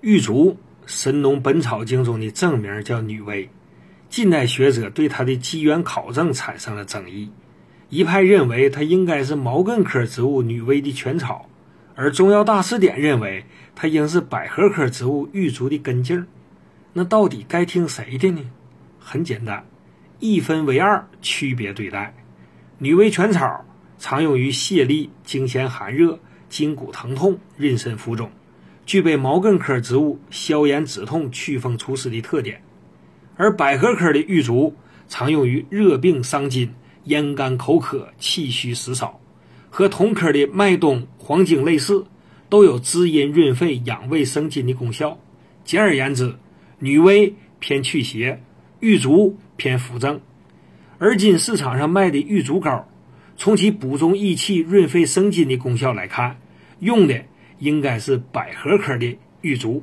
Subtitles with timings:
[0.00, 0.52] 玉竹，
[0.86, 3.48] 《神农本草经》中的正名叫女薇。
[4.08, 7.28] 近代学者对它的机缘考证产生了争议，
[7.88, 11.48] 一派认为它应该是毛茛科植物女薇的全草，
[11.96, 16.24] 而中药大辞典认为它应是百合科植物玉竹的根茎。
[16.92, 18.40] 那到底该听谁的呢？
[19.00, 19.66] 很简单，
[20.20, 22.14] 一分为二，区别对待。
[22.78, 23.64] 女薇全草
[23.98, 28.30] 常用于泄痢、经弦寒热、筋骨疼痛、妊娠浮肿，
[28.88, 32.58] 具备毛茛科植物消炎止痛、祛风除湿的特点。
[33.36, 34.74] 而百合科的玉竹
[35.08, 36.72] 常用于热病伤津、
[37.04, 39.20] 咽干口渴、气虚食少，
[39.68, 42.06] 和同科的麦冬、黄精类似，
[42.48, 45.20] 都有滋阴润肺、养胃生津的功效。
[45.64, 46.34] 简而言之，
[46.78, 48.42] 女薇偏祛邪，
[48.80, 50.18] 玉竹偏扶正。
[50.96, 52.88] 而今市场上卖的玉竹膏，
[53.36, 56.38] 从其补中益气、润肺生津的功效来看，
[56.78, 57.22] 用的
[57.58, 59.82] 应该是百合科的玉竹。